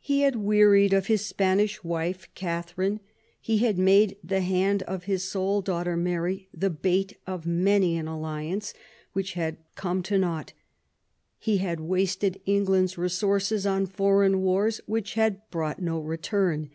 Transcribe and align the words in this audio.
He 0.00 0.20
had 0.20 0.36
wearied 0.36 0.92
of 0.92 1.06
his 1.06 1.24
Spanish 1.24 1.82
wife, 1.82 2.28
Catherine; 2.34 3.00
he 3.40 3.60
had 3.64 3.78
made 3.78 4.18
the 4.22 4.42
hand 4.42 4.82
of 4.82 5.04
his 5.04 5.24
sole 5.24 5.62
daughter, 5.62 5.96
Mary, 5.96 6.50
the 6.52 6.68
bait 6.68 7.16
of 7.26 7.46
many 7.46 7.96
an 7.96 8.06
alliance, 8.06 8.74
which 9.14 9.32
had 9.32 9.56
come 9.74 10.02
to 10.02 10.18
nought. 10.18 10.52
He 11.38 11.56
had 11.64 11.80
wasted 11.80 12.42
England's 12.44 12.98
resources 12.98 13.64
on 13.66 13.86
foreign 13.86 14.42
wars, 14.42 14.82
which 14.84 15.14
had 15.14 15.40
brought 15.50 15.80
no 15.80 15.98
return. 15.98 16.68